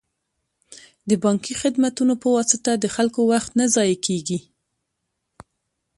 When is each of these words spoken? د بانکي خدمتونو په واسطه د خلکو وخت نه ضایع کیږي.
د 1.09 1.11
بانکي 1.23 1.53
خدمتونو 1.61 2.13
په 2.21 2.27
واسطه 2.35 2.71
د 2.77 2.85
خلکو 2.95 3.21
وخت 3.31 3.51
نه 3.59 3.65
ضایع 3.75 3.97
کیږي. 4.05 4.39